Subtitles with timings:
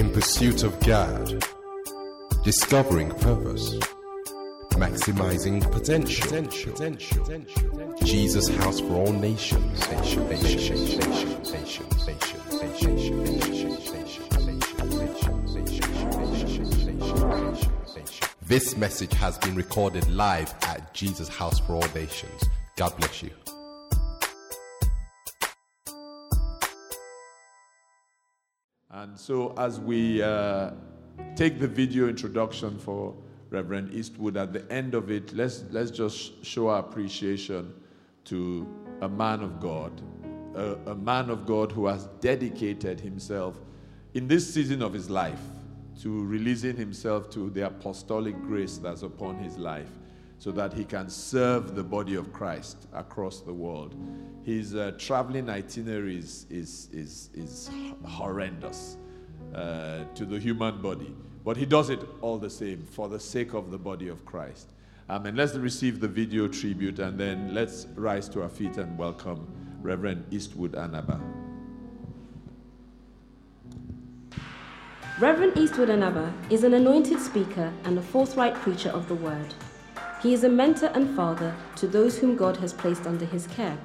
[0.00, 1.44] In pursuit of God,
[2.42, 3.74] discovering purpose,
[4.70, 6.26] maximizing potential.
[6.26, 7.22] potential.
[8.02, 9.78] Jesus House for All Nations.
[9.90, 13.76] Nation, nation, nation, nation, nation, nation, nation, nation,
[16.98, 17.70] nation,
[18.00, 22.46] nation, This message has been recorded live at Jesus House for All Nations.
[22.76, 23.39] God bless you.
[28.92, 30.72] And so, as we uh,
[31.36, 33.14] take the video introduction for
[33.50, 37.72] Reverend Eastwood, at the end of it, let's, let's just show our appreciation
[38.24, 38.66] to
[39.00, 39.92] a man of God,
[40.56, 43.60] a, a man of God who has dedicated himself
[44.14, 45.40] in this season of his life
[46.02, 49.99] to releasing himself to the apostolic grace that's upon his life
[50.40, 53.94] so that he can serve the body of Christ across the world.
[54.42, 57.70] His uh, traveling itinerary is, is, is, is
[58.06, 58.96] horrendous
[59.54, 63.52] uh, to the human body, but he does it all the same for the sake
[63.52, 64.72] of the body of Christ.
[65.10, 69.46] And let's receive the video tribute and then let's rise to our feet and welcome
[69.82, 71.20] Reverend Eastwood Anaba.
[75.20, 79.52] Reverend Eastwood Anaba is an anointed speaker and a forthright preacher of the word.
[80.22, 83.78] He is a mentor and father to those whom God has placed under his care.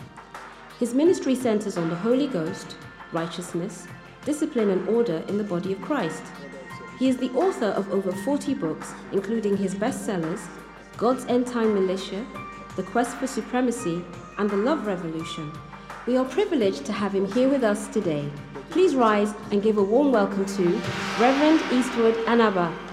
[0.80, 2.75] His ministry centers on the Holy Ghost,
[3.14, 3.88] righteousness,
[4.25, 6.23] discipline, and order in the body of Christ.
[7.00, 10.42] He is the author of over 40 books, including his bestsellers,
[10.97, 12.25] God's End Time Militia,
[12.75, 14.03] The Quest for Supremacy,
[14.38, 15.52] and The Love Revolution.
[16.05, 18.30] We are privileged to have him here with us today
[18.75, 20.64] Please rise and give a warm welcome to
[21.17, 22.84] Reverend Eastwood Anaba.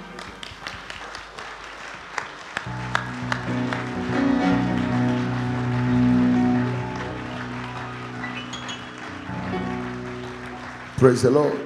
[11.02, 11.58] Praise the Lord.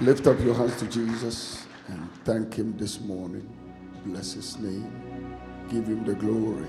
[0.00, 3.44] Lift up your hands to Jesus and thank Him this morning.
[4.06, 5.36] Bless His name.
[5.68, 6.68] Give Him the glory.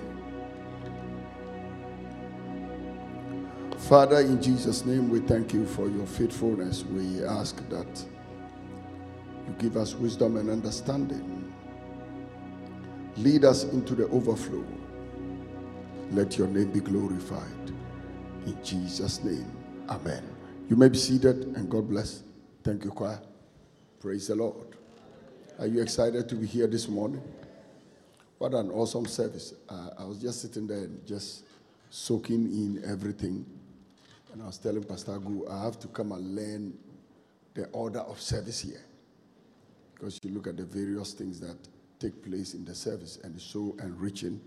[3.77, 6.83] Father, in Jesus' name, we thank you for your faithfulness.
[6.83, 8.05] We ask that
[9.47, 11.53] you give us wisdom and understanding.
[13.17, 14.65] Lead us into the overflow.
[16.09, 17.71] Let your name be glorified.
[18.47, 19.55] In Jesus' name,
[19.87, 20.32] amen.
[20.69, 22.23] You may be seated and God bless.
[22.63, 23.21] Thank you, choir.
[23.99, 24.67] Praise the Lord.
[25.59, 27.21] Are you excited to be here this morning?
[28.37, 29.53] What an awesome service.
[29.69, 31.43] Uh, I was just sitting there and just
[31.89, 33.45] soaking in everything
[34.33, 36.73] and I was telling Pastor Agu, I have to come and learn
[37.53, 38.81] the order of service here.
[39.93, 41.55] Because you look at the various things that
[41.99, 44.41] take place in the service, and it's so enriching,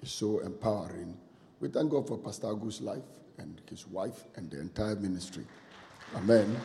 [0.00, 1.16] it's so empowering.
[1.58, 3.02] We thank God for Pastor Agu's life
[3.38, 5.44] and his wife and the entire ministry.
[6.14, 6.56] Amen.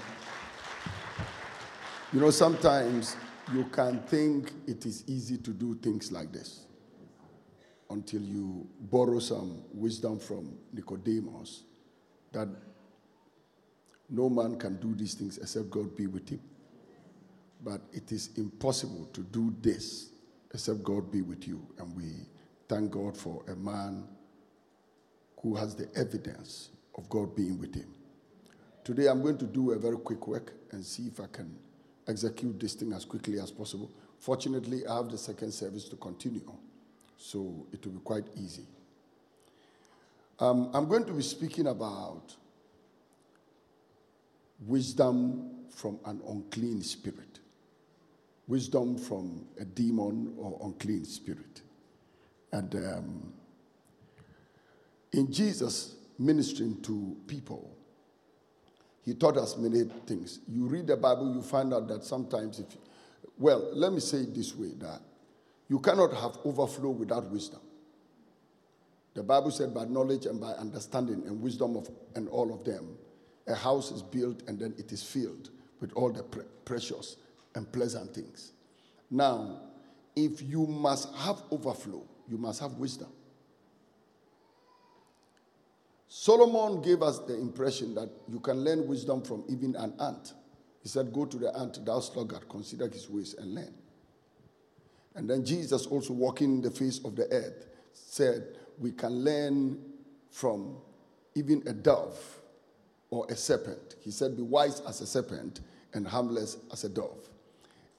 [2.13, 3.15] You know, sometimes
[3.53, 6.65] you can think it is easy to do things like this
[7.89, 11.63] until you borrow some wisdom from Nicodemus
[12.31, 12.47] that
[14.09, 16.41] no man can do these things except God be with him.
[17.63, 20.09] But it is impossible to do this
[20.53, 21.65] except God be with you.
[21.77, 22.27] And we
[22.67, 24.07] thank God for a man
[25.41, 27.87] who has the evidence of God being with him.
[28.83, 31.55] Today I'm going to do a very quick work and see if I can
[32.07, 33.91] execute this thing as quickly as possible.
[34.19, 36.51] Fortunately, I have the second service to continue,
[37.17, 38.65] so it will be quite easy.
[40.39, 42.35] Um, I'm going to be speaking about
[44.65, 47.39] wisdom from an unclean spirit,
[48.47, 51.61] wisdom from a demon or unclean spirit.
[52.51, 53.33] And um,
[55.13, 57.75] in Jesus ministering to people,
[59.03, 60.39] he taught us many things.
[60.47, 62.67] You read the Bible, you find out that sometimes, if,
[63.37, 65.01] well, let me say it this way that
[65.67, 67.61] you cannot have overflow without wisdom.
[69.13, 72.97] The Bible said, by knowledge and by understanding and wisdom of and all of them,
[73.47, 77.17] a house is built and then it is filled with all the pre- precious
[77.55, 78.51] and pleasant things.
[79.09, 79.61] Now,
[80.15, 83.09] if you must have overflow, you must have wisdom.
[86.09, 90.33] Solomon gave us the impression that you can learn wisdom from even an ant.
[90.81, 93.73] He said, Go to the ant, thou sluggard, consider his ways and learn.
[95.13, 99.79] And then Jesus, also walking the face of the earth, said, We can learn
[100.31, 100.77] from
[101.35, 102.19] even a dove
[103.11, 103.95] or a serpent.
[104.01, 105.61] He said, Be wise as a serpent
[105.93, 107.29] and harmless as a dove.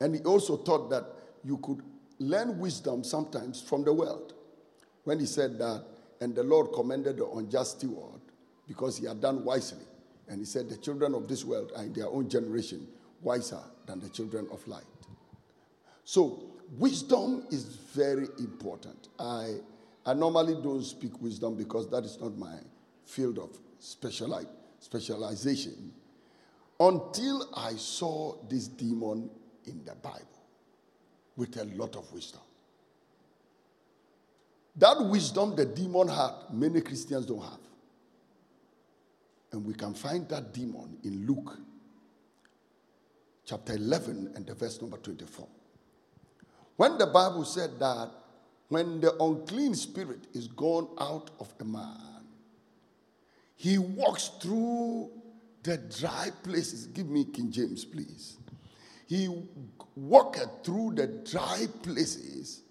[0.01, 1.05] And he also taught that
[1.45, 1.83] you could
[2.19, 4.35] learn wisdom sometimes from the world.
[5.05, 5.85] When he said that,
[6.21, 8.21] and the Lord commended the unjust steward
[8.69, 9.85] because he had done wisely.
[10.29, 12.87] And he said, The children of this world are in their own generation
[13.23, 14.85] wiser than the children of light.
[16.05, 19.09] So, wisdom is very important.
[19.19, 19.57] I,
[20.07, 22.59] I normally don't speak wisdom because that is not my
[23.05, 25.93] field of speciali- specialization
[26.79, 29.31] until I saw this demon
[29.67, 30.19] in the Bible
[31.37, 32.41] with a lot of wisdom.
[34.77, 37.59] That wisdom the demon had, many Christians don't have.
[39.53, 41.59] And we can find that demon in Luke
[43.45, 45.49] chapter 11 and the verse number 24.
[46.77, 48.11] When the Bible said that
[48.69, 52.25] when the unclean spirit is gone out of a man,
[53.57, 55.11] he walks through
[55.65, 56.87] the dry places.
[56.87, 58.39] Give me King James, please.
[59.09, 59.29] He
[59.97, 62.63] walketh through the dry places,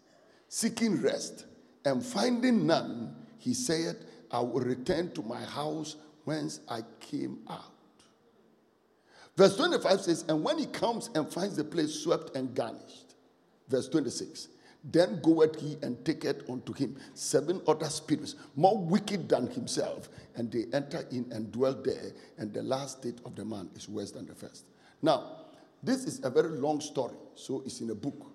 [0.48, 1.46] seeking rest,
[1.86, 3.98] and finding none, he said,
[4.32, 5.96] I will return to my house
[6.26, 7.74] whence I came out.
[9.36, 13.16] Verse 25 says, And when he comes and finds the place swept and garnished,
[13.70, 14.50] verse 26,
[14.84, 20.52] then goeth he and taketh unto him seven other spirits, more wicked than himself, and
[20.52, 24.12] they enter in and dwell there, and the last state of the man is worse
[24.12, 24.66] than the first.
[25.02, 25.38] Now,
[25.82, 28.32] this is a very long story, so it's in a book,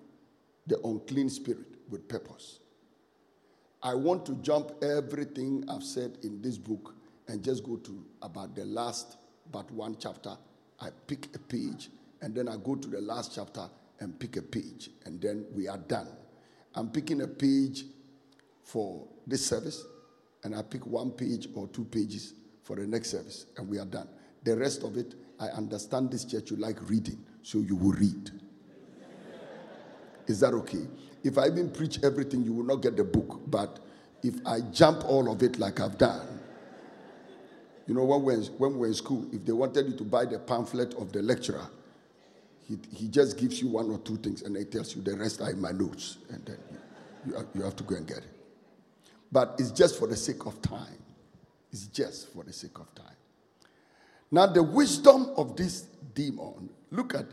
[0.67, 2.59] The Unclean Spirit with Purpose.
[3.85, 6.95] I want to jump everything I've said in this book
[7.27, 9.17] and just go to about the last
[9.51, 10.35] but one chapter.
[10.79, 11.89] I pick a page
[12.23, 15.67] and then I go to the last chapter and pick a page and then we
[15.67, 16.07] are done.
[16.73, 17.85] I'm picking a page
[18.63, 19.85] for this service
[20.43, 22.33] and I pick one page or two pages
[22.63, 24.07] for the next service and we are done.
[24.45, 28.31] The rest of it, I understand this church you like reading, so you will read.
[30.27, 30.87] Is that okay?
[31.23, 33.41] If I even preach everything, you will not get the book.
[33.47, 33.79] But
[34.23, 36.27] if I jump all of it like I've done,
[37.87, 40.03] you know, when we're, in, when we were in school, if they wanted you to
[40.03, 41.67] buy the pamphlet of the lecturer,
[42.67, 45.41] he, he just gives you one or two things and he tells you the rest
[45.41, 46.17] are in my notes.
[46.29, 46.57] And then
[47.25, 48.31] you, you, you have to go and get it.
[49.31, 50.97] But it's just for the sake of time.
[51.71, 53.05] It's just for the sake of time.
[54.31, 55.81] Now, the wisdom of this
[56.13, 57.25] demon, look at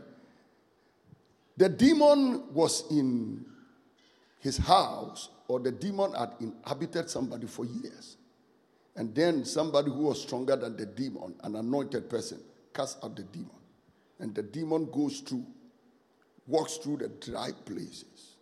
[1.57, 3.45] the demon was in
[4.39, 8.17] his house, or the demon had inhabited somebody for years.
[8.95, 12.39] And then somebody who was stronger than the demon, an anointed person,
[12.73, 13.49] cast out the demon.
[14.19, 15.45] And the demon goes through,
[16.47, 18.35] walks through the dry places.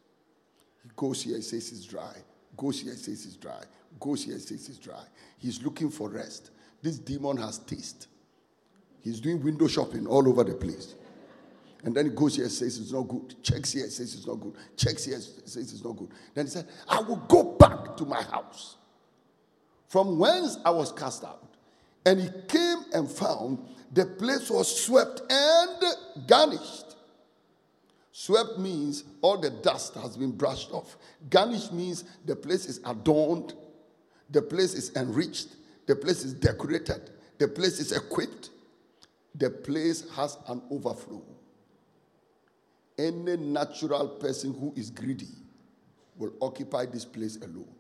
[0.84, 2.16] He goes here, he says it's dry.
[2.57, 3.62] Goes here, he says it's dry.
[4.00, 5.04] Goes here, he says it's dry.
[5.38, 6.52] He's looking for rest.
[6.81, 8.07] This demon has taste.
[9.02, 10.96] He's doing window shopping all over the place.
[11.83, 13.44] And then he goes here says it's not good.
[13.44, 14.54] Checks here, says it's not good.
[14.78, 16.10] Checks here, says it's not good.
[16.33, 18.78] Then he said, I will go back to my house
[19.88, 21.56] from whence I was cast out.
[22.06, 23.60] And he came and found
[23.92, 25.83] the place was swept and
[26.28, 26.95] garnished.
[28.12, 30.98] Swept means all the dust has been brushed off.
[31.30, 33.54] Garnished means the place is adorned,
[34.30, 35.56] the place is enriched,
[35.88, 38.50] the place is decorated, the place is equipped,
[39.36, 41.22] the place has an overflow.
[42.98, 45.28] Any natural person who is greedy
[46.18, 47.74] will occupy this place alone.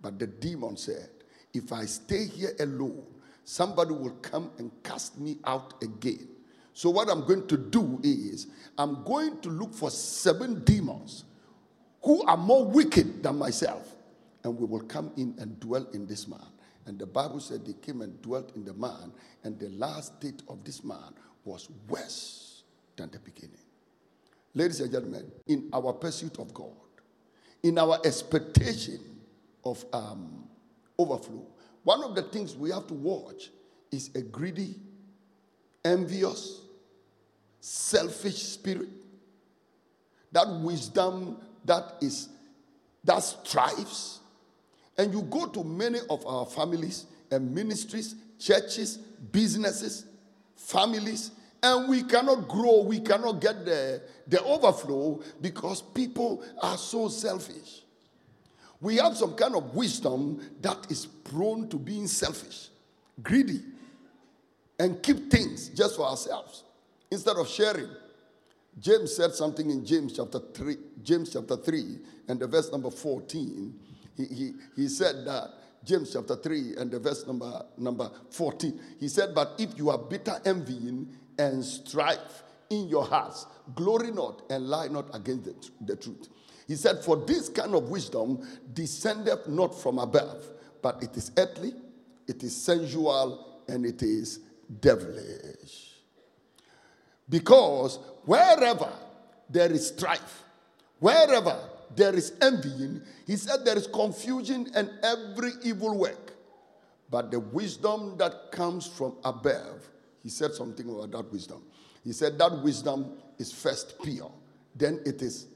[0.00, 1.08] But the demon said,
[1.54, 3.04] If I stay here alone,
[3.44, 6.28] somebody will come and cast me out again.
[6.74, 8.46] So, what I'm going to do is,
[8.78, 11.24] I'm going to look for seven demons
[12.02, 13.94] who are more wicked than myself,
[14.42, 16.46] and we will come in and dwell in this man.
[16.86, 19.12] And the Bible said they came and dwelt in the man,
[19.44, 22.64] and the last state of this man was worse
[22.96, 23.58] than the beginning.
[24.54, 26.70] Ladies and gentlemen, in our pursuit of God,
[27.62, 29.00] in our expectation
[29.64, 30.44] of um,
[30.98, 31.46] overflow,
[31.84, 33.50] one of the things we have to watch
[33.90, 34.76] is a greedy,
[35.84, 36.62] envious,
[37.60, 38.88] selfish spirit.
[40.32, 42.28] That wisdom that is
[43.04, 44.20] that strives.
[44.96, 50.04] And you go to many of our families and ministries, churches, businesses,
[50.56, 51.32] families,
[51.62, 57.82] and we cannot grow, we cannot get the, the overflow because people are so selfish.
[58.80, 62.68] We have some kind of wisdom that is prone to being selfish,
[63.22, 63.62] greedy,
[64.78, 66.64] and keep things just for ourselves
[67.10, 67.88] instead of sharing.
[68.80, 73.78] James said something in James chapter 3, James chapter 3, and the verse number 14.
[74.16, 75.50] He, he, he said that
[75.84, 78.80] James chapter 3 and the verse number number 14.
[78.98, 83.46] He said, But if you are bitter envying and strife in your hearts.
[83.74, 86.28] Glory not and lie not against the, the truth.
[86.66, 90.44] He said, For this kind of wisdom descendeth not from above,
[90.80, 91.74] but it is earthly,
[92.26, 94.40] it is sensual, and it is
[94.80, 95.92] devilish.
[97.28, 98.92] Because wherever
[99.48, 100.42] there is strife,
[100.98, 101.56] wherever
[101.94, 106.32] there is envying, he said there is confusion and every evil work.
[107.10, 109.88] But the wisdom that comes from above,
[110.22, 111.62] he said something about that wisdom.
[112.04, 114.30] He said that wisdom is first pure,
[114.74, 115.46] then it is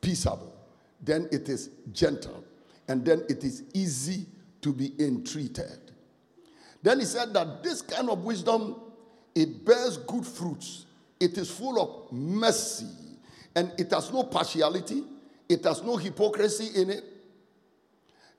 [0.00, 0.54] peaceable,
[1.02, 2.44] then it is gentle,
[2.88, 4.26] and then it is easy
[4.62, 5.92] to be entreated.
[6.82, 8.76] Then he said that this kind of wisdom
[9.34, 10.86] it bears good fruits.
[11.18, 12.86] It is full of mercy
[13.54, 15.04] and it has no partiality,
[15.48, 17.04] it has no hypocrisy in it.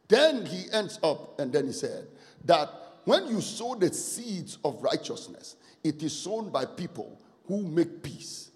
[0.07, 2.07] Then he ends up and then he said
[2.45, 2.69] that
[3.05, 8.51] when you sow the seeds of righteousness, it is sown by people who make peace.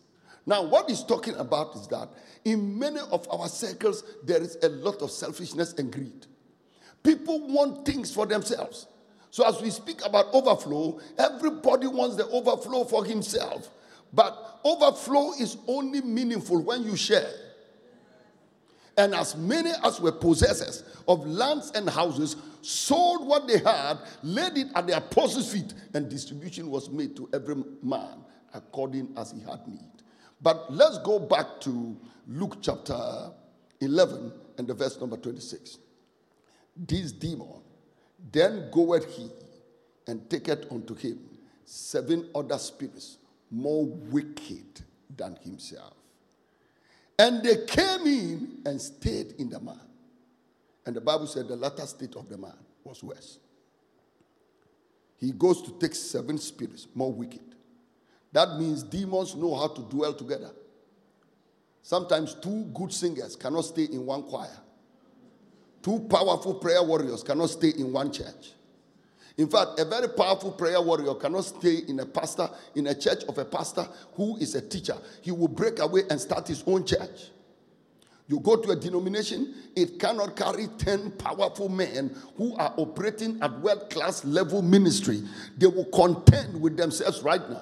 [0.45, 2.09] Now, what he's talking about is that
[2.43, 6.27] in many of our circles, there is a lot of selfishness and greed.
[7.01, 8.87] People want things for themselves.
[9.31, 13.69] So, as we speak about overflow, everybody wants the overflow for himself.
[14.13, 17.29] But overflow is only meaningful when you share.
[18.97, 24.57] And as many as were possessors of lands and houses sold what they had, laid
[24.57, 28.23] it at the apostles' feet, and distribution was made to every man
[28.53, 29.79] according as he had need.
[30.41, 31.97] But let's go back to
[32.27, 33.31] Luke chapter
[33.81, 35.77] 11 and the verse number 26.
[36.77, 37.61] This demon
[38.31, 39.29] then goeth he
[40.07, 41.19] and taketh unto him
[41.65, 43.17] seven other spirits
[43.51, 44.81] more wicked
[45.15, 45.93] than himself.
[47.17, 49.79] And they came in and stayed in the man.
[50.85, 53.39] And the Bible said the latter state of the man was worse.
[55.17, 57.41] He goes to take seven spirits more wicked.
[58.31, 60.51] That means demons know how to dwell together.
[61.81, 64.57] Sometimes two good singers cannot stay in one choir.
[65.81, 68.53] Two powerful prayer warriors cannot stay in one church.
[69.37, 73.23] In fact, a very powerful prayer warrior cannot stay in a pastor, in a church
[73.27, 74.95] of a pastor who is a teacher.
[75.21, 77.31] He will break away and start his own church.
[78.27, 83.59] You go to a denomination, it cannot carry 10 powerful men who are operating at
[83.59, 85.21] world class level ministry.
[85.57, 87.61] They will contend with themselves right now.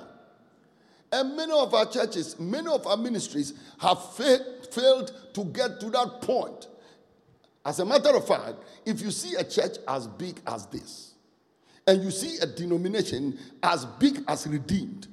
[1.11, 5.89] And many of our churches, many of our ministries have fa- failed to get to
[5.89, 6.67] that point.
[7.65, 11.12] As a matter of fact, if you see a church as big as this,
[11.87, 15.07] and you see a denomination as big as redeemed.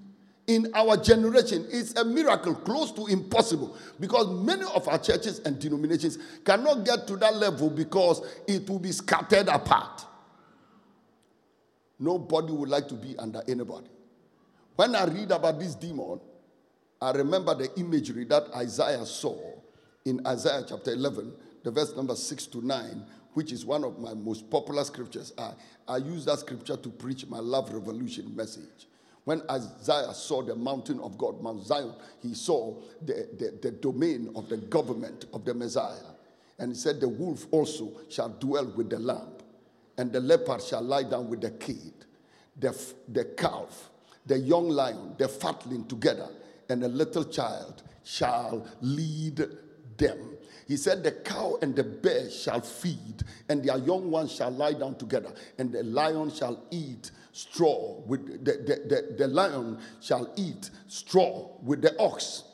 [0.46, 5.58] In our generation it's a miracle close to impossible because many of our churches and
[5.58, 10.04] denominations cannot get to that level because it will be scattered apart.
[11.98, 13.88] Nobody would like to be under anybody.
[14.76, 16.20] When i read about this demon
[17.02, 19.36] i remember the imagery that isaiah saw
[20.04, 24.14] in isaiah chapter 11 the verse number 6 to 9 which is one of my
[24.14, 25.32] most popular scriptures.
[25.38, 25.52] I,
[25.86, 28.88] I use that scripture to preach my love revolution message.
[29.24, 34.32] When Isaiah saw the mountain of God, Mount Zion, he saw the, the, the domain
[34.34, 36.14] of the government of the Messiah.
[36.58, 39.32] And he said, The wolf also shall dwell with the lamb,
[39.98, 41.92] and the leopard shall lie down with the kid,
[42.58, 42.76] the,
[43.08, 43.90] the calf,
[44.26, 46.28] the young lion, the fatling together,
[46.68, 49.46] and a little child shall lead
[49.96, 50.36] them.
[50.70, 54.74] He said, The cow and the bear shall feed, and their young ones shall lie
[54.74, 60.32] down together, and the lion shall eat straw with the, the, the, the lion shall
[60.36, 62.44] eat straw with the ox.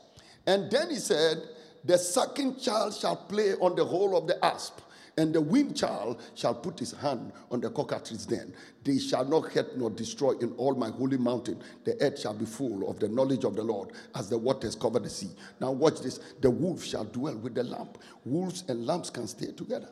[0.47, 1.43] And then he said,
[1.85, 4.79] The sucking child shall play on the hole of the asp
[5.17, 8.53] and the wind child shall put his hand on the cockatrice den.
[8.83, 11.61] They shall not hurt nor destroy in all my holy mountain.
[11.85, 14.99] The earth shall be full of the knowledge of the Lord as the waters cover
[14.99, 15.31] the sea.
[15.59, 16.19] Now, watch this.
[16.39, 17.89] The wolf shall dwell with the lamb.
[18.25, 19.89] Wolves and lambs can stay together.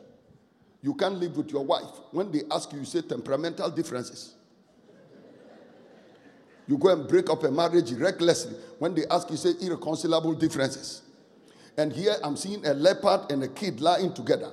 [0.80, 1.90] You can't live with your wife.
[2.12, 4.36] When they ask you, you say temperamental differences.
[6.68, 8.56] You go and break up a marriage recklessly.
[8.78, 11.02] When they ask you, say irreconcilable differences.
[11.76, 14.52] And here I'm seeing a leopard and a kid lying together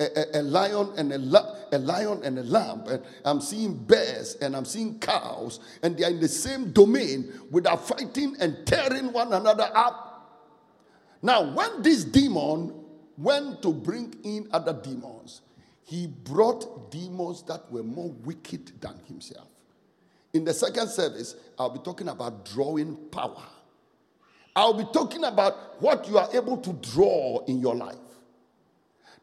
[0.00, 2.84] a, a, lion and a, la- a lion and a lamb.
[2.86, 7.32] And I'm seeing bears and I'm seeing cows, and they are in the same domain
[7.50, 10.06] without fighting and tearing one another up.
[11.22, 12.74] Now, when this demon
[13.16, 15.40] went to bring in other demons,
[15.84, 19.48] he brought demons that were more wicked than himself.
[20.34, 23.42] In the second service, I'll be talking about drawing power.
[24.54, 27.96] I'll be talking about what you are able to draw in your life.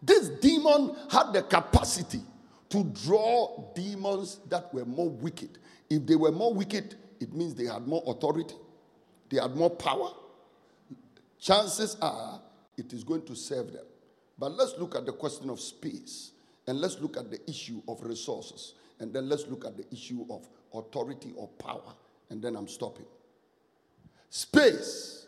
[0.06, 2.22] This demon had the capacity
[2.70, 5.60] to draw demons that were more wicked.
[5.90, 8.56] If they were more wicked, it means they had more authority,
[9.30, 10.10] they had more power.
[11.40, 12.42] Chances are
[12.78, 13.86] it is going to serve them.
[14.38, 16.32] But let's look at the question of space
[16.68, 20.26] and let's look at the issue of resources and then let's look at the issue
[20.30, 21.94] of authority or power
[22.30, 23.06] and then I'm stopping.
[24.30, 25.28] Space.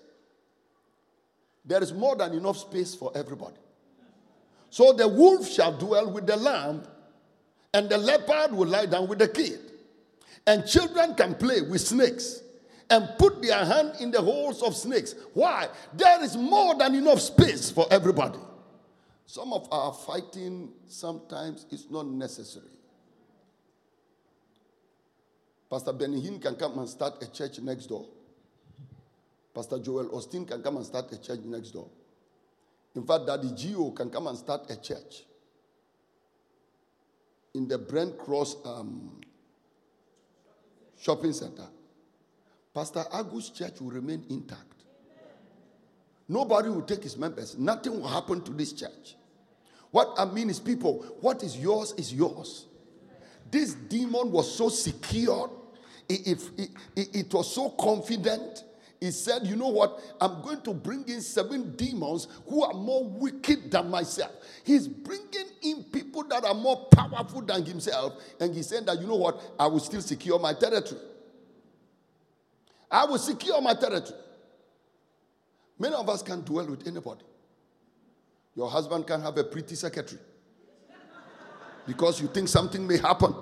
[1.64, 3.58] There is more than enough space for everybody.
[4.76, 6.84] So the wolf shall dwell with the lamb,
[7.74, 9.58] and the leopard will lie down with the kid.
[10.46, 12.42] And children can play with snakes
[12.90, 15.16] and put their hand in the holes of snakes.
[15.34, 15.70] Why?
[15.94, 18.38] There is more than enough space for everybody.
[19.26, 22.66] Some of our fighting sometimes is not necessary.
[25.70, 28.06] Pastor Benny can come and start a church next door.
[29.54, 31.88] Pastor Joel Osteen can come and start a church next door.
[32.96, 33.92] In fact, Daddy G.O.
[33.92, 35.24] can come and start a church
[37.54, 39.22] in the Brent Cross um,
[41.00, 41.68] shopping center.
[42.74, 44.84] Pastor Agus church will remain intact.
[46.28, 47.58] Nobody will take his members.
[47.58, 49.16] Nothing will happen to this church.
[49.92, 52.66] What I mean is, people, what is yours is yours.
[53.50, 55.50] This demon was so secure,
[56.10, 58.64] it, it, it, it was so confident.
[59.00, 60.00] He said, You know what?
[60.22, 64.32] I'm going to bring in seven demons who are more wicked than myself.
[64.64, 68.14] He's bringing in people that are more powerful than himself.
[68.40, 69.42] And he said that, You know what?
[69.60, 71.02] I will still secure my territory.
[72.90, 74.20] I will secure my territory.
[75.78, 77.24] Many of us can't dwell with anybody.
[78.56, 80.22] Your husband can have a pretty secretary
[81.86, 83.36] because you think something may happen.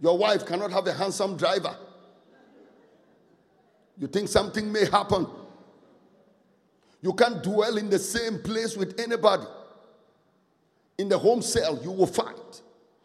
[0.00, 1.76] Your wife cannot have a handsome driver.
[4.00, 5.26] You think something may happen.
[7.02, 9.44] You can't dwell in the same place with anybody.
[10.98, 12.62] In the home cell, you will fight.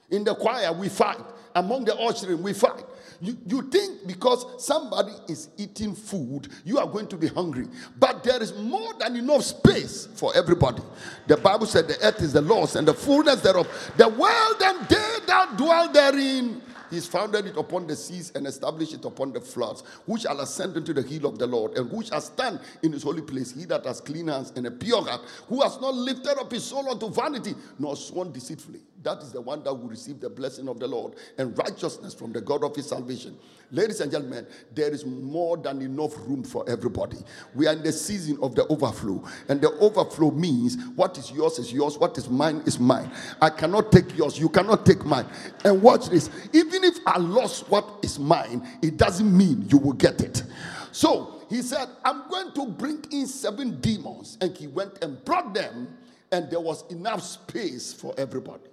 [0.09, 1.19] In the choir, we fight.
[1.53, 2.83] Among the ushering, we fight.
[3.21, 7.67] You, you think because somebody is eating food, you are going to be hungry.
[7.97, 10.81] But there is more than enough space for everybody.
[11.27, 14.87] The Bible said the earth is the Lord's and the fullness thereof, the world and
[14.89, 16.61] they that dwell therein.
[16.89, 19.83] He's founded it upon the seas and established it upon the floods.
[20.05, 23.03] Who shall ascend into the hill of the Lord, and who shall stand in his
[23.03, 23.51] holy place?
[23.51, 26.63] He that has clean hands and a pure heart, who has not lifted up his
[26.63, 28.81] soul unto vanity, nor sworn deceitfully.
[29.05, 32.33] That is the one that will receive the blessing of the Lord and righteousness from
[32.33, 33.37] the God of his salvation.
[33.69, 37.17] Ladies and gentlemen, there is more than enough room for everybody.
[37.53, 41.59] We are in the season of the overflow, and the overflow means what is yours
[41.59, 43.11] is yours, what is mine is mine.
[43.39, 45.27] I cannot take yours, you cannot take mine.
[45.63, 49.93] And watch this even if I lost what is mine, it doesn't mean you will
[49.93, 50.41] get it.
[50.91, 55.53] So he said, I'm going to bring in seven demons, and he went and brought
[55.53, 55.95] them,
[56.31, 58.63] and there was enough space for everybody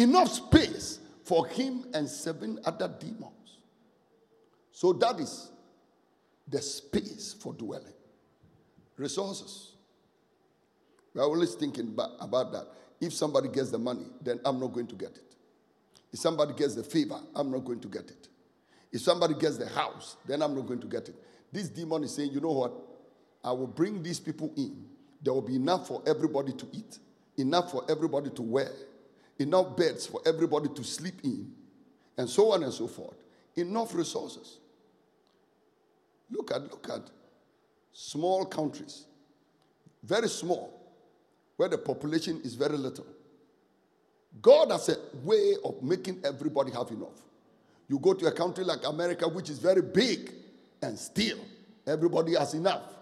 [0.00, 3.58] enough space for him and seven other demons.
[4.72, 5.50] So that is
[6.48, 7.92] the space for dwelling.
[8.96, 9.72] Resources.
[11.14, 12.66] We're always thinking about that.
[13.00, 15.36] If somebody gets the money, then I'm not going to get it.
[16.12, 18.28] If somebody gets the favor, I'm not going to get it.
[18.92, 21.14] If somebody gets the house, then I'm not going to get it.
[21.52, 22.72] This demon is saying, you know what?
[23.42, 24.84] I will bring these people in.
[25.22, 26.98] There will be enough for everybody to eat,
[27.36, 28.70] enough for everybody to wear,
[29.40, 31.50] enough beds for everybody to sleep in,
[32.16, 33.16] and so on and so forth.
[33.56, 34.58] Enough resources.
[36.30, 37.02] Look at look at
[37.92, 39.06] small countries,
[40.02, 40.80] very small,
[41.56, 43.06] where the population is very little.
[44.40, 47.18] God has a way of making everybody have enough.
[47.88, 50.32] You go to a country like America, which is very big,
[50.80, 51.38] and still
[51.86, 52.92] everybody has enough.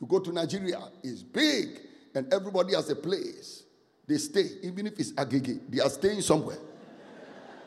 [0.00, 1.80] You go to Nigeria, it's big,
[2.14, 3.59] and everybody has a place.
[4.10, 6.58] They stay, even if it's agege, they are staying somewhere.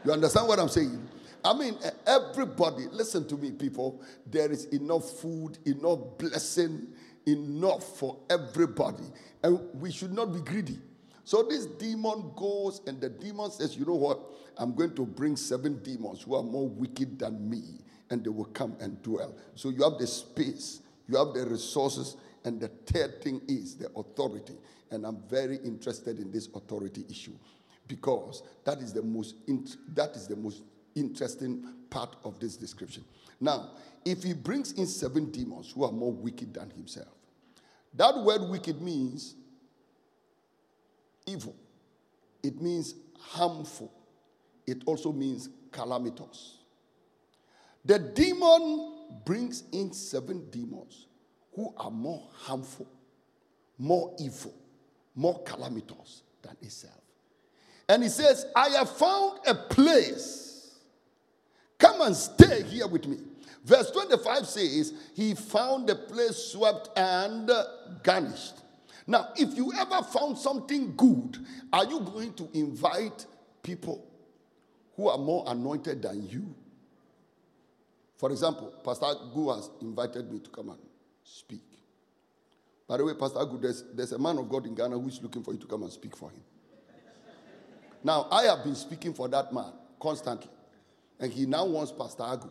[0.03, 1.07] You understand what I'm saying?
[1.41, 4.01] I mean, everybody, listen to me, people.
[4.29, 6.87] There is enough food, enough blessing,
[7.25, 9.05] enough for everybody.
[9.41, 10.79] And we should not be greedy.
[11.23, 14.19] So this demon goes, and the demon says, You know what?
[14.57, 17.79] I'm going to bring seven demons who are more wicked than me,
[18.09, 19.33] and they will come and dwell.
[19.55, 23.89] So you have the space, you have the resources, and the third thing is the
[23.95, 24.55] authority.
[24.91, 27.33] And I'm very interested in this authority issue
[27.87, 29.35] because that is the most
[29.95, 30.63] that is the most
[30.95, 33.03] interesting part of this description.
[33.39, 33.71] Now,
[34.05, 37.15] if he brings in seven demons who are more wicked than himself,
[37.95, 39.35] that word wicked means
[41.25, 41.55] evil.
[42.43, 43.91] It means harmful.
[44.67, 46.57] It also means calamitous.
[47.85, 48.93] The demon
[49.25, 51.07] brings in seven demons
[51.55, 52.87] who are more harmful,
[53.77, 54.53] more evil,
[55.15, 56.99] more calamitous than itself.
[57.87, 60.75] And he says, I have found a place.
[61.77, 63.17] Come and stay here with me.
[63.65, 67.49] Verse 25 says, He found a place swept and
[68.03, 68.55] garnished.
[69.05, 71.37] Now, if you ever found something good,
[71.71, 73.25] are you going to invite
[73.61, 74.05] people
[74.95, 76.55] who are more anointed than you?
[78.15, 80.79] For example, Pastor Agu has invited me to come and
[81.23, 81.63] speak.
[82.87, 85.21] By the way, Pastor Agu, there's, there's a man of God in Ghana who is
[85.21, 86.41] looking for you to come and speak for him.
[88.03, 90.49] Now, I have been speaking for that man constantly,
[91.19, 92.49] and he now wants Pastor Agu.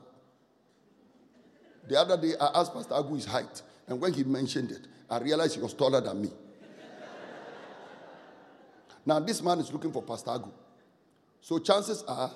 [1.89, 5.19] The other day, I asked Pastor Agu his height, and when he mentioned it, I
[5.19, 6.31] realized he was taller than me.
[9.05, 10.51] now, this man is looking for Pastor Agu.
[11.43, 12.31] So, chances are,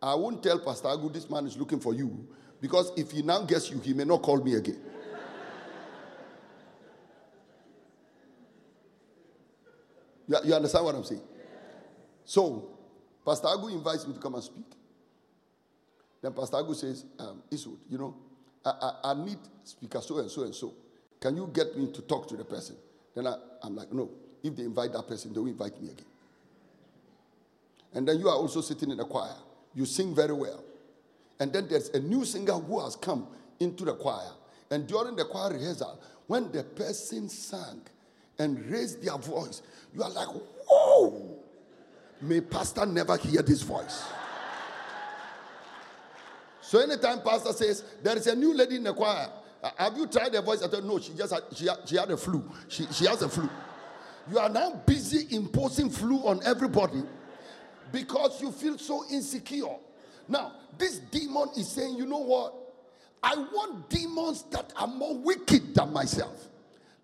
[0.00, 2.28] I won't tell Pastor Agu this man is looking for you,
[2.60, 4.78] because if he now gets you, he may not call me again.
[10.28, 11.22] You understand what I'm saying?
[12.24, 12.68] So,
[13.24, 14.66] Pastor Agu invites me to come and speak.
[16.20, 18.14] Then Pastor Agu says, um, you know,
[18.64, 20.74] I, I, I, need speaker so and so and so.
[21.20, 22.76] Can you get me to talk to the person?
[23.14, 24.10] Then I, I'm like, no.
[24.42, 26.06] If they invite that person, they will invite me again.
[27.94, 29.34] And then you are also sitting in the choir.
[29.74, 30.62] You sing very well.
[31.40, 33.26] And then there's a new singer who has come
[33.60, 34.30] into the choir.
[34.70, 37.80] And during the choir rehearsal, when the person sang
[38.38, 39.62] and raise their voice,
[39.94, 40.28] you are like,
[40.68, 41.38] whoa!
[42.20, 44.04] May pastor never hear this voice.
[46.60, 49.30] So anytime pastor says there is a new lady in the choir,
[49.62, 50.62] uh, have you tried the voice?
[50.62, 50.98] I said no.
[50.98, 52.44] She just had, she had, she had a flu.
[52.68, 53.48] She she has a flu.
[54.30, 57.02] You are now busy imposing flu on everybody
[57.90, 59.76] because you feel so insecure.
[60.28, 62.54] Now this demon is saying, you know what?
[63.22, 66.48] I want demons that are more wicked than myself.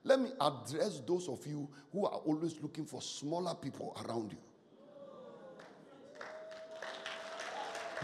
[0.04, 4.38] Let me address those of you who are always looking for smaller people around you.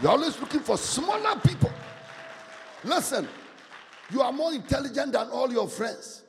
[0.01, 1.71] You're always looking for smaller people.
[2.83, 3.27] Listen,
[4.11, 6.23] you are more intelligent than all your friends.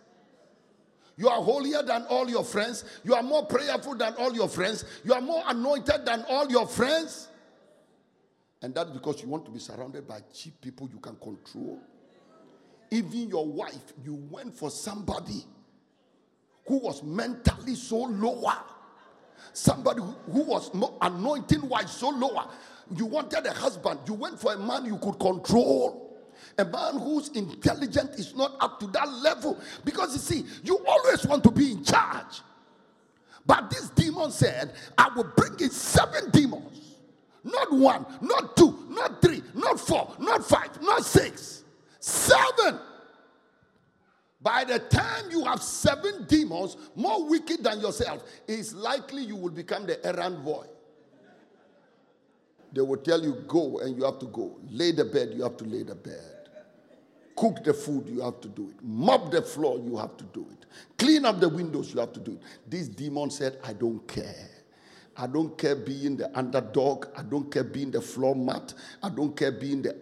[1.16, 2.85] You are holier than all your friends.
[3.02, 4.85] You are more prayerful than all your friends.
[5.04, 7.28] You are more anointed than all your friends.
[8.61, 11.80] And that's because you want to be surrounded by cheap people you can control.
[12.90, 15.46] Even your wife, you went for somebody
[16.66, 18.57] who was mentally so lower.
[19.53, 20.70] Somebody who was
[21.01, 22.48] anointing wise so lower
[22.96, 26.09] you wanted a husband, you went for a man you could control.
[26.59, 29.59] A man whose intelligence is not up to that level.
[29.85, 32.42] Because you see, you always want to be in charge.
[33.46, 36.96] But this demon said, I will bring in seven demons.
[37.44, 41.64] Not one, not two, not three, not four, not five, not six.
[41.98, 42.79] Seven.
[44.42, 49.52] By the time you have seven demons more wicked than yourself, it's likely you will
[49.52, 50.66] become the errand boy.
[52.72, 54.59] They will tell you, go, and you have to go.
[54.70, 56.48] Lay the bed, you have to lay the bed.
[57.37, 58.83] Cook the food, you have to do it.
[58.83, 60.66] Mop the floor, you have to do it.
[60.98, 62.40] Clean up the windows, you have to do it.
[62.66, 64.48] This demon said, I don't care.
[65.16, 67.07] I don't care being the underdog.
[67.16, 68.72] I don't care being the floor mat.
[69.02, 69.96] I don't care being the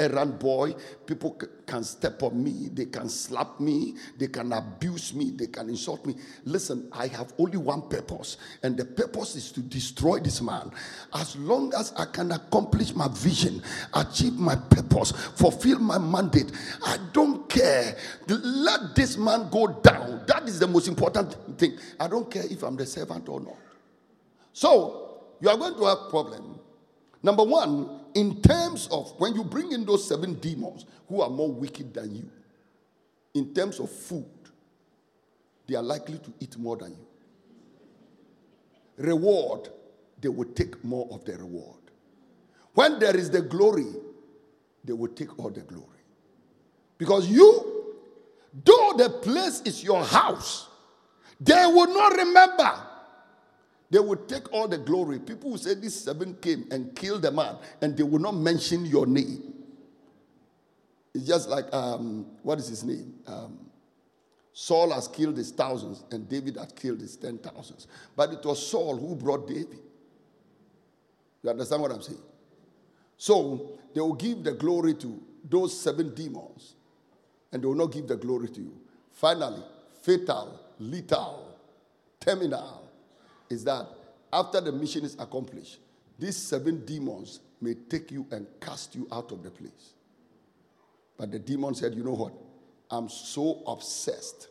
[0.00, 0.74] errand boy.
[1.06, 5.68] People can step on me, they can slap me, they can abuse me, they can
[5.68, 6.14] insult me.
[6.44, 10.70] Listen, I have only one purpose, and the purpose is to destroy this man.
[11.14, 13.62] As long as I can accomplish my vision,
[13.94, 16.52] achieve my purpose, fulfill my mandate,
[16.84, 17.96] I don't care.
[18.28, 20.22] Let this man go down.
[20.26, 21.78] That is the most important thing.
[21.98, 23.56] I don't care if I'm the servant or not.
[24.52, 26.60] So, you are going to have problem.
[27.22, 31.52] Number one, in terms of when you bring in those seven demons who are more
[31.52, 32.30] wicked than you,
[33.34, 34.24] in terms of food,
[35.66, 37.06] they are likely to eat more than you.
[38.96, 39.68] Reward,
[40.20, 41.80] they will take more of the reward.
[42.74, 43.86] When there is the glory,
[44.84, 45.88] they will take all the glory.
[46.98, 47.94] Because you,
[48.64, 50.68] though the place is your house,
[51.40, 52.72] they will not remember
[53.94, 55.20] they will take all the glory.
[55.20, 58.84] People will say this seven came and killed the man, and they will not mention
[58.84, 59.54] your name.
[61.14, 63.14] It's just like, um, what is his name?
[63.24, 63.70] Um,
[64.52, 67.86] Saul has killed his thousands, and David has killed his ten thousands.
[68.16, 69.78] But it was Saul who brought David.
[71.44, 72.18] You understand what I'm saying?
[73.16, 76.74] So they will give the glory to those seven demons,
[77.52, 78.76] and they will not give the glory to you.
[79.12, 79.62] Finally,
[80.02, 81.56] fatal, lethal,
[82.18, 82.80] terminal,
[83.50, 83.86] is that
[84.32, 85.78] after the mission is accomplished,
[86.18, 89.94] these seven demons may take you and cast you out of the place.
[91.16, 92.32] But the demon said, You know what?
[92.90, 94.48] I'm so obsessed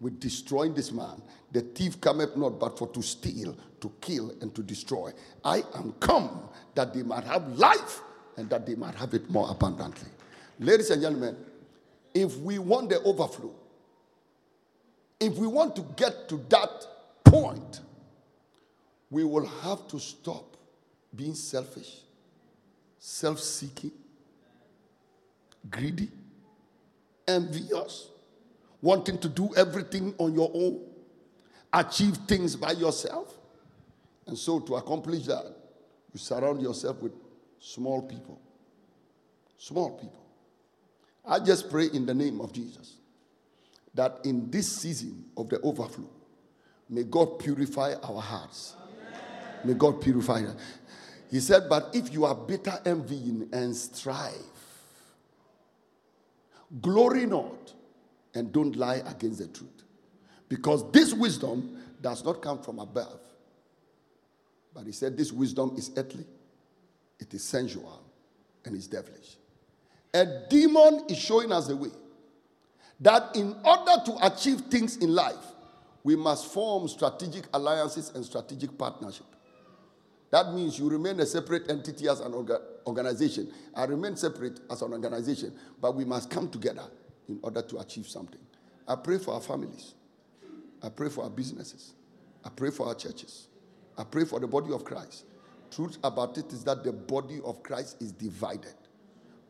[0.00, 1.22] with destroying this man.
[1.52, 5.12] The thief cometh not but for to steal, to kill, and to destroy.
[5.44, 8.00] I am come that they might have life
[8.36, 10.10] and that they might have it more abundantly.
[10.58, 11.36] Ladies and gentlemen,
[12.14, 13.54] if we want the overflow,
[15.18, 16.86] if we want to get to that
[17.24, 17.80] point,
[19.10, 20.56] we will have to stop
[21.14, 22.00] being selfish,
[22.98, 23.92] self seeking,
[25.70, 26.08] greedy,
[27.26, 28.08] envious,
[28.82, 30.80] wanting to do everything on your own,
[31.72, 33.34] achieve things by yourself.
[34.26, 35.44] And so, to accomplish that,
[36.12, 37.12] you surround yourself with
[37.60, 38.40] small people.
[39.58, 40.24] Small people.
[41.24, 42.94] I just pray in the name of Jesus
[43.94, 46.08] that in this season of the overflow,
[46.88, 48.76] may God purify our hearts.
[49.64, 50.56] May God purify us.
[51.30, 54.34] He said, But if you are bitter, envying, and strive,
[56.80, 57.72] glory not
[58.34, 59.70] and don't lie against the truth.
[60.48, 63.20] Because this wisdom does not come from above.
[64.74, 66.26] But he said, This wisdom is earthly,
[67.18, 68.02] it is sensual,
[68.64, 69.36] and it's devilish.
[70.14, 71.90] A demon is showing us the way
[73.00, 75.34] that in order to achieve things in life,
[76.02, 79.26] we must form strategic alliances and strategic partnership.
[80.30, 83.52] That means you remain a separate entity as an orga- organization.
[83.74, 86.84] I remain separate as an organization, but we must come together
[87.28, 88.40] in order to achieve something.
[88.88, 89.94] I pray for our families.
[90.82, 91.94] I pray for our businesses.
[92.44, 93.48] I pray for our churches.
[93.96, 95.24] I pray for the body of Christ.
[95.70, 98.74] Truth about it is that the body of Christ is divided.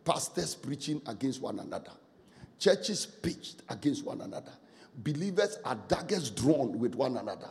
[0.05, 1.91] Pastors preaching against one another,
[2.59, 4.53] churches pitched against one another.
[4.99, 7.51] Believers are daggers drawn with one another.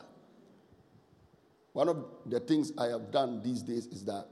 [1.75, 4.27] One of the things I have done these days is that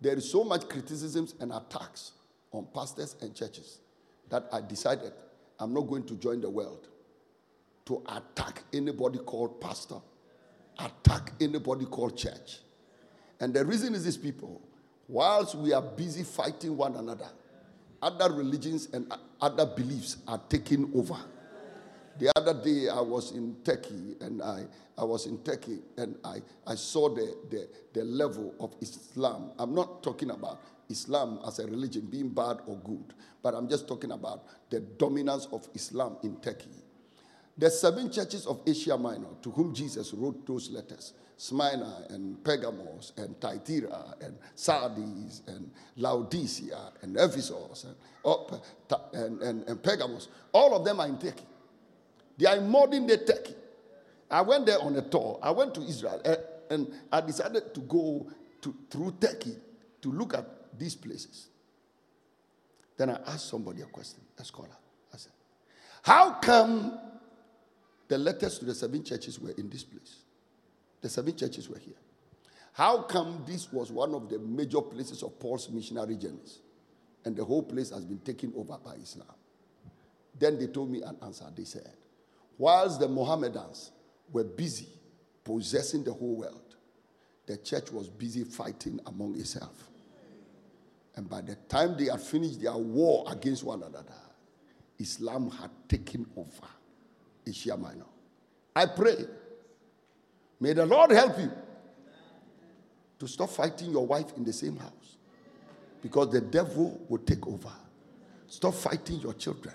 [0.00, 2.12] there is so much criticisms and attacks
[2.50, 3.80] on pastors and churches
[4.30, 5.12] that I decided
[5.60, 6.88] I'm not going to join the world
[7.84, 9.96] to attack anybody called pastor,
[10.78, 12.60] attack anybody called church.
[13.38, 14.58] And the reason is these people,
[15.08, 17.28] whilst we are busy fighting one another,
[18.00, 21.18] other religions and other beliefs are taking over.
[22.18, 24.64] The other day I was in Turkey and I,
[24.96, 29.52] I was in Turkey and I, I saw the, the, the level of Islam.
[29.58, 33.86] I'm not talking about Islam as a religion being bad or good, but I'm just
[33.86, 36.70] talking about the dominance of Islam in Turkey.
[37.56, 43.12] The seven churches of Asia Minor to whom Jesus wrote those letters Smyrna and Pergamos
[43.16, 48.60] and Thyatira and Sardis and Laodicea and Ephesus and,
[49.12, 51.44] and, and, and Pergamos, all of them are in Turkey.
[52.38, 53.54] They are in modern day Turkey.
[54.30, 55.38] I went there on a tour.
[55.42, 56.38] I went to Israel and,
[56.70, 58.26] and I decided to go
[58.62, 59.56] to, through Turkey
[60.02, 61.48] to look at these places.
[62.96, 64.76] Then I asked somebody a question, a scholar.
[65.12, 65.32] I said,
[66.02, 66.98] How come
[68.06, 70.16] the letters to the seven churches were in this place?
[71.00, 71.94] The seven churches were here.
[72.72, 76.58] How come this was one of the major places of Paul's missionary journeys?
[77.24, 79.26] And the whole place has been taken over by Islam.
[80.38, 81.46] Then they told me an answer.
[81.54, 81.90] They said,
[82.58, 83.92] Whilst the Mohammedans
[84.32, 84.88] were busy
[85.44, 86.76] possessing the whole world,
[87.46, 89.88] the church was busy fighting among itself.
[91.14, 94.14] And by the time they had finished their war against one another,
[94.98, 96.68] Islam had taken over
[97.46, 98.04] Asia Minor.
[98.74, 99.16] I pray,
[100.60, 101.50] may the Lord help you
[103.18, 105.16] to stop fighting your wife in the same house
[106.02, 107.72] because the devil will take over.
[108.46, 109.74] Stop fighting your children.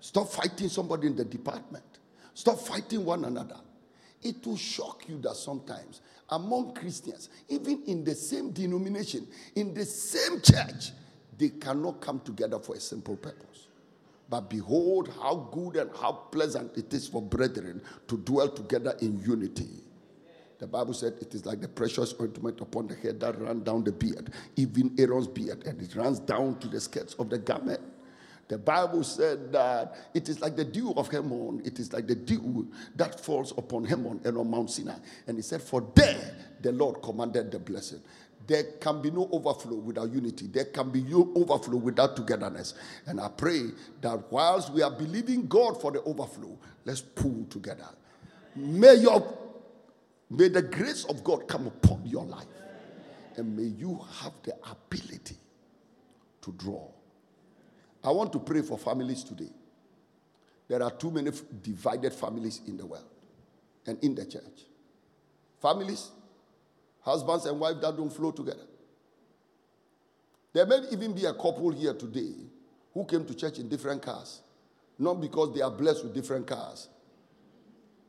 [0.00, 1.97] Stop fighting somebody in the department.
[2.38, 3.56] Stop fighting one another.
[4.22, 9.84] It will shock you that sometimes among Christians, even in the same denomination, in the
[9.84, 10.92] same church,
[11.36, 13.66] they cannot come together for a simple purpose.
[14.30, 19.18] But behold, how good and how pleasant it is for brethren to dwell together in
[19.18, 19.82] unity.
[20.60, 23.82] The Bible said it is like the precious ointment upon the head that ran down
[23.82, 27.80] the beard, even Aaron's beard, and it runs down to the skirts of the garment.
[28.48, 31.60] The Bible said that it is like the dew of Hermon.
[31.66, 34.96] It is like the dew that falls upon Hermon and on Mount Sinai.
[35.26, 38.00] And he said, For there the Lord commanded the blessing.
[38.46, 40.46] There can be no overflow without unity.
[40.46, 42.72] There can be no overflow without togetherness.
[43.04, 43.64] And I pray
[44.00, 47.88] that whilst we are believing God for the overflow, let's pull together.
[48.56, 49.36] May your
[50.30, 52.46] may the grace of God come upon your life.
[53.36, 55.36] And may you have the ability
[56.40, 56.88] to draw
[58.02, 59.50] I want to pray for families today.
[60.68, 61.30] There are too many
[61.62, 63.08] divided families in the world
[63.86, 64.66] and in the church.
[65.60, 66.10] Families,
[67.00, 68.66] husbands and wives that don't flow together.
[70.52, 72.34] There may even be a couple here today
[72.92, 74.42] who came to church in different cars,
[74.98, 76.88] not because they are blessed with different cars,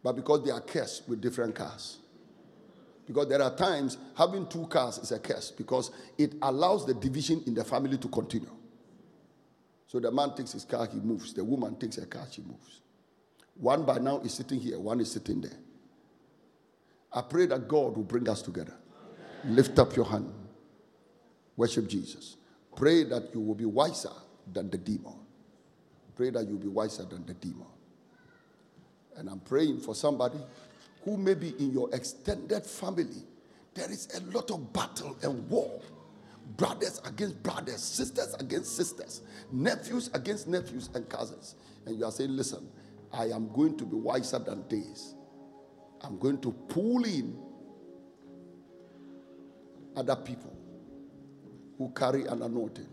[0.04, 1.98] but because they are cursed with different cars.
[3.06, 7.42] Because there are times having two cars is a curse because it allows the division
[7.48, 8.52] in the family to continue.
[9.90, 11.34] So the man takes his car, he moves.
[11.34, 12.82] The woman takes her car, she moves.
[13.56, 15.58] One by now is sitting here, one is sitting there.
[17.12, 18.76] I pray that God will bring us together.
[19.46, 20.32] Lift up your hand.
[21.58, 22.38] Worship Jesus.
[22.76, 24.12] Pray that you will be wiser
[24.54, 25.16] than the demon.
[26.16, 27.66] Pray that you'll be wiser than the demon.
[29.18, 30.38] And I'm praying for somebody
[31.04, 33.24] who may be in your extended family.
[33.74, 35.82] There is a lot of battle and war.
[36.58, 41.56] Brothers against brothers, sisters against sisters, nephews against nephews and cousins.
[41.86, 42.68] And you are saying, listen,
[43.14, 45.14] I am going to be wiser than this.
[46.02, 47.38] I'm going to pull in
[49.96, 50.56] other people
[51.78, 52.88] who carry an anointing.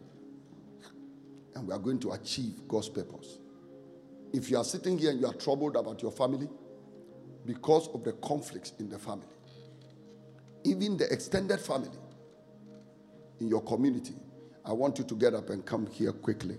[1.55, 3.39] And we are going to achieve God's purpose.
[4.33, 6.49] If you are sitting here and you are troubled about your family
[7.47, 9.27] because of the conflicts in the family,
[10.65, 11.97] even the extended family
[13.41, 14.15] in your community,
[14.65, 16.59] I want you to get up and come here quickly.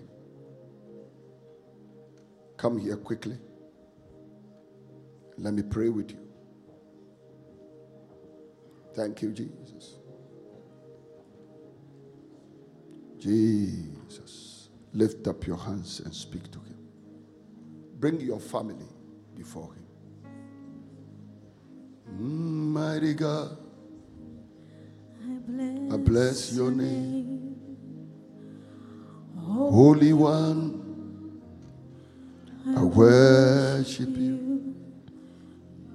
[2.56, 3.38] Come here quickly.
[5.38, 6.20] Let me pray with you.
[8.94, 9.98] Thank you, Jesus.
[13.18, 14.70] Jesus.
[14.94, 16.78] Lift up your hands and speak to him.
[17.98, 18.86] Bring your family
[19.36, 19.86] before him.
[22.10, 23.58] Mm, mighty God,
[25.50, 27.56] I bless your name.
[29.38, 31.40] Holy One,
[32.76, 34.74] I worship you.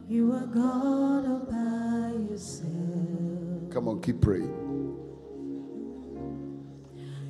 [0.10, 3.70] You are God all by yourself.
[3.72, 4.52] Come on, keep praying.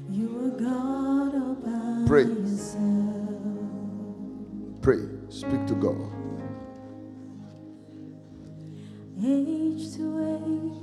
[0.10, 2.24] You are God all by Pray.
[2.24, 2.82] yourself.
[4.82, 5.00] Pray.
[5.28, 6.10] Speak to God.
[9.26, 10.83] Age to age,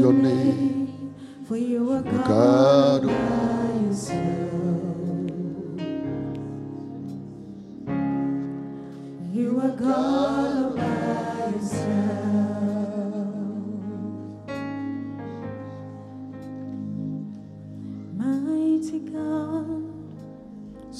[0.00, 1.14] your name.
[1.46, 2.89] For you are God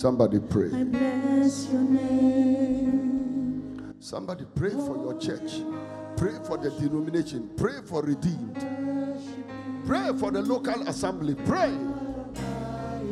[0.01, 0.69] Somebody I pray.
[0.85, 3.23] bless your name.
[4.01, 5.61] Somebody pray for your church.
[6.17, 7.51] Pray for the denomination.
[7.55, 8.57] Pray for redeemed.
[9.85, 11.35] Pray for the local assembly.
[11.45, 11.77] Pray.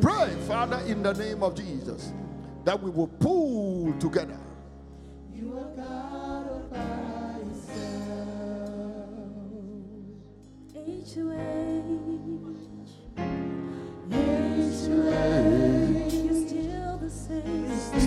[0.00, 2.14] Pray, Father, in the name of Jesus,
[2.64, 4.38] that we will pull together.
[10.74, 11.18] Age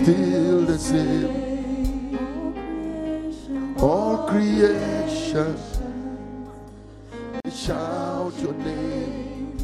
[0.02, 2.18] Still the same.
[3.78, 5.56] All creation,
[7.48, 9.56] shout your name.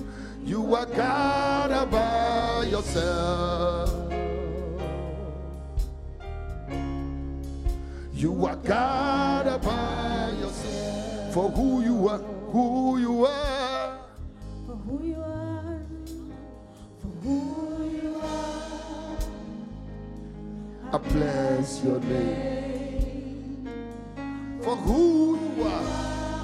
[0.44, 4.12] You are God by yourself.
[8.14, 11.34] You are God by yourself.
[11.34, 12.18] For who you are,
[12.52, 13.57] who you are.
[20.98, 23.68] I bless your name.
[24.62, 25.82] For who you are.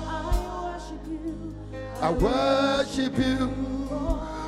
[0.06, 1.54] I worship you.
[2.00, 3.50] I worship you.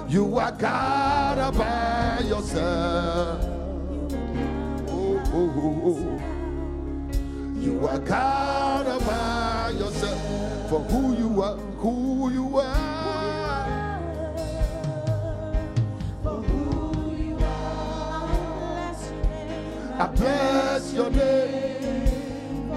[0.09, 3.45] You are God by yourself.
[4.89, 7.61] Oh, oh, oh, oh.
[7.61, 10.71] You are God by yourself.
[10.71, 13.06] For who you are, who you are.
[19.99, 22.71] I bless your name.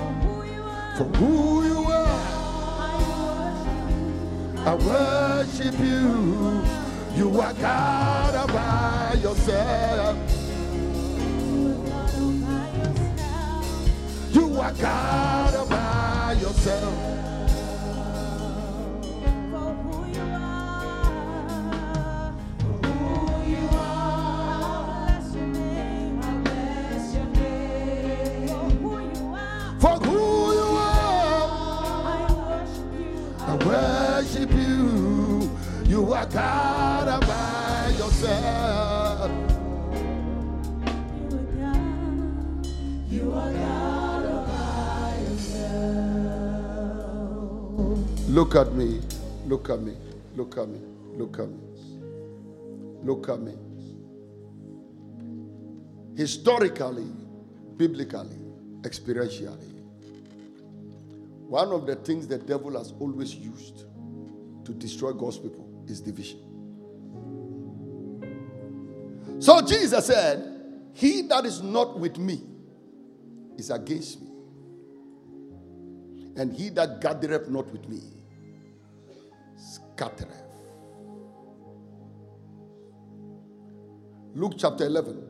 [0.97, 2.47] For who you are,
[4.65, 5.86] I worship you.
[5.86, 6.63] you.
[7.17, 10.17] You are God all by yourself.
[14.32, 17.29] You are God all by yourself.
[36.10, 39.29] You are God by yourself.
[41.13, 42.67] You are God.
[43.12, 45.69] You are God by yourself.
[48.27, 49.01] Look at me.
[49.45, 49.95] Look at me.
[50.35, 50.79] Look at me.
[51.13, 51.60] Look at me.
[53.03, 53.53] Look at me.
[56.17, 57.05] Historically,
[57.77, 58.39] biblically,
[58.81, 59.73] experientially,
[61.47, 63.85] one of the things the devil has always used
[64.65, 66.40] to destroy God's people is division.
[69.40, 72.44] So Jesus said, He that is not with me
[73.58, 74.29] is against me.
[76.35, 78.00] And he that gathereth not with me
[79.58, 80.44] scattereth.
[84.35, 85.27] Luke chapter 11,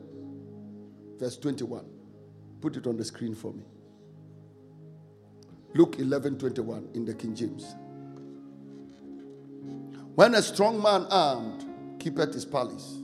[1.18, 1.84] verse 21.
[2.60, 3.64] Put it on the screen for me.
[5.74, 7.74] Luke 11, 21 in the King James.
[10.20, 11.64] When a strong man armed
[11.98, 12.98] keepeth his palace,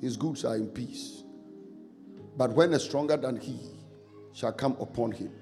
[0.00, 1.24] his goods are in peace.
[2.36, 3.58] But when a stronger than he
[4.32, 5.32] shall come upon him,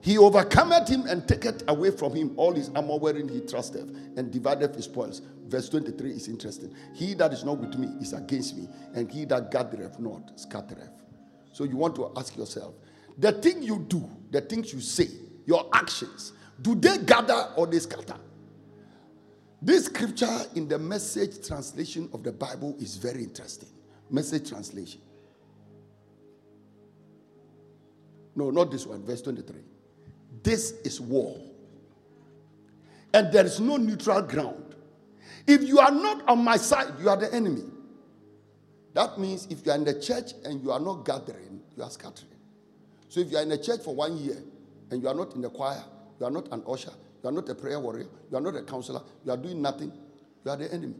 [0.00, 4.30] he overcometh him and taketh away from him all his armor wherein he trusteth, and
[4.30, 5.20] divideth his spoils.
[5.48, 6.74] Verse 23 is interesting.
[6.94, 11.02] He that is not with me is against me, and he that gathereth not scattereth.
[11.52, 12.72] So you want to ask yourself
[13.18, 15.08] the thing you do, the things you say,
[15.44, 18.16] your actions, do they gather or they scatter?
[19.62, 23.68] This scripture in the message translation of the Bible is very interesting.
[24.10, 25.00] Message translation.
[28.34, 29.60] No, not this one, verse 23.
[30.42, 31.40] This is war.
[33.14, 34.74] And there is no neutral ground.
[35.46, 37.62] If you are not on my side, you are the enemy.
[38.94, 41.90] That means if you are in the church and you are not gathering, you are
[41.90, 42.30] scattering.
[43.08, 44.42] So if you are in a church for one year
[44.90, 45.84] and you are not in the choir,
[46.18, 46.92] you are not an usher,
[47.22, 49.92] you are not a prayer warrior, you are not a counselor, you are doing nothing,
[50.44, 50.94] you are the enemy.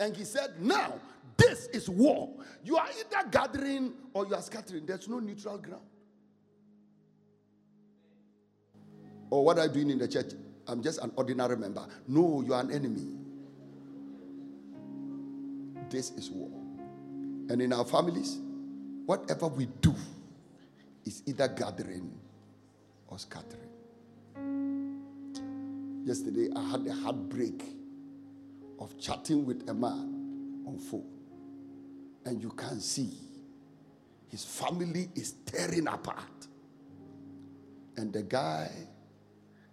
[0.00, 0.94] And he said, Now,
[1.36, 2.30] this is war.
[2.64, 4.86] You are either gathering or you are scattering.
[4.86, 5.84] There's no neutral ground.
[9.30, 10.32] Or what are you doing in the church?
[10.66, 11.86] I'm just an ordinary member.
[12.08, 13.18] No, you are an enemy.
[15.90, 16.50] This is war.
[17.50, 18.38] And in our families,
[19.06, 19.94] whatever we do
[21.04, 22.12] is either gathering
[23.12, 23.68] or scattering.
[26.04, 27.62] Yesterday, I had the heartbreak
[28.80, 31.06] of chatting with a man on phone,
[32.24, 33.12] and you can see
[34.28, 36.46] his family is tearing apart.
[37.98, 38.70] And the guy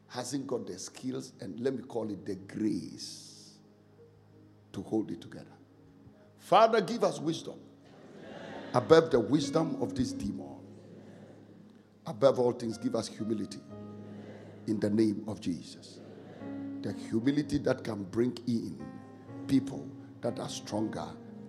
[0.07, 3.53] hasn't got the skills and let me call it the grace
[4.73, 5.45] to hold it together.
[6.39, 7.57] Father, give us wisdom
[8.73, 10.58] above the wisdom of this demon.
[12.09, 13.59] Above all things, give us humility
[14.65, 15.99] in the name of Jesus.
[16.81, 18.83] The humility that can bring in
[19.47, 19.87] people
[20.21, 21.05] that are stronger,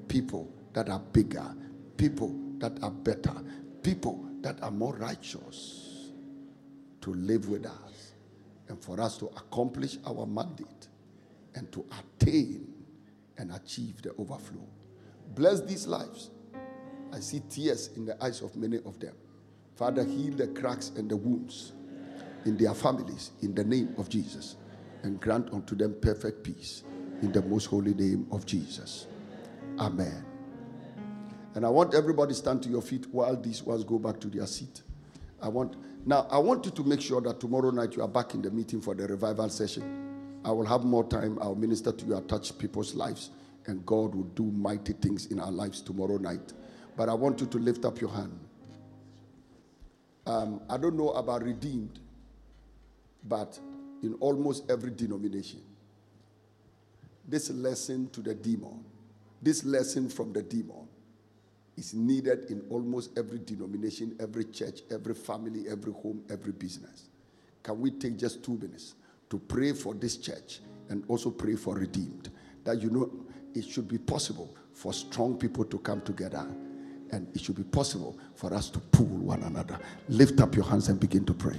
[0.06, 1.56] people that are bigger,
[1.96, 3.34] people that are better,
[3.82, 6.10] people that are more righteous
[7.00, 8.12] to live with us
[8.68, 10.88] and for us to accomplish our mandate
[11.54, 12.70] and to attain
[13.38, 14.66] and achieve the overflow.
[15.34, 16.30] Bless these lives.
[17.14, 19.14] I see tears in the eyes of many of them.
[19.80, 21.72] Father, heal the cracks and the wounds
[22.44, 24.56] in their families in the name of Jesus
[25.04, 26.82] and grant unto them perfect peace
[27.22, 29.06] in the most holy name of Jesus.
[29.78, 30.22] Amen.
[31.54, 34.46] And I want everybody stand to your feet while these ones go back to their
[34.46, 34.82] seat.
[35.40, 38.34] I want now I want you to make sure that tomorrow night you are back
[38.34, 40.40] in the meeting for the revival session.
[40.44, 41.38] I will have more time.
[41.40, 43.30] I'll minister to you, I'll touch people's lives,
[43.64, 46.52] and God will do mighty things in our lives tomorrow night.
[46.98, 48.38] But I want you to lift up your hand.
[50.26, 51.98] Um, I don't know about redeemed,
[53.24, 53.58] but
[54.02, 55.62] in almost every denomination,
[57.26, 58.84] this lesson to the demon,
[59.42, 60.88] this lesson from the demon,
[61.76, 67.08] is needed in almost every denomination, every church, every family, every home, every business.
[67.62, 68.94] Can we take just two minutes
[69.30, 72.30] to pray for this church and also pray for redeemed?
[72.64, 73.10] That you know
[73.54, 76.46] it should be possible for strong people to come together
[77.12, 79.78] and it should be possible for us to pull one another.
[80.08, 81.58] Lift up your hands and begin to pray.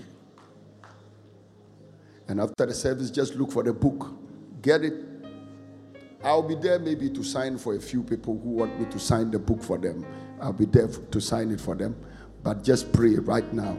[2.27, 4.13] And after the service, just look for the book,
[4.61, 4.93] get it.
[6.23, 9.31] I'll be there maybe to sign for a few people who want me to sign
[9.31, 10.05] the book for them.
[10.39, 11.95] I'll be there to sign it for them.
[12.43, 13.75] But just pray right now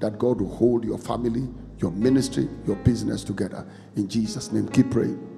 [0.00, 1.48] that God will hold your family,
[1.78, 3.66] your ministry, your business together.
[3.96, 5.35] In Jesus' name, keep praying.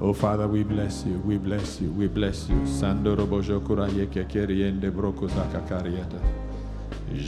[0.00, 2.56] Oh Father, we bless you, we bless you, we bless you.
[2.66, 6.18] Sandorobojo kurayeke keriende broko zakakariata.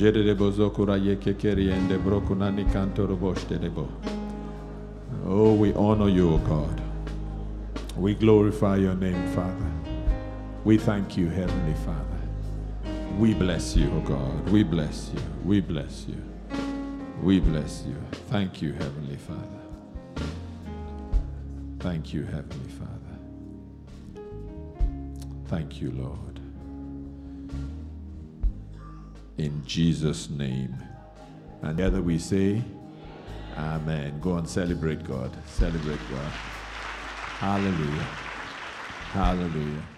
[0.00, 3.88] Jedede bozo kurayeke keriende broko nani kantoroboshte debo.
[5.28, 6.80] Oh, we honor you, O God.
[7.96, 9.85] We glorify your name, Father.
[10.66, 12.18] We thank you, Heavenly Father.
[13.20, 14.48] We bless you, oh God.
[14.48, 15.20] We bless you.
[15.44, 16.20] We bless you.
[17.22, 17.94] We bless you.
[18.30, 20.26] Thank you, Heavenly Father.
[21.78, 24.24] Thank you, Heavenly Father.
[25.46, 26.40] Thank you, Lord.
[29.38, 30.74] In Jesus' name.
[31.62, 32.60] And together we say,
[33.56, 34.18] Amen.
[34.18, 35.30] Go and celebrate God.
[35.46, 36.32] Celebrate God.
[37.38, 38.08] Hallelujah.
[39.12, 39.95] Hallelujah.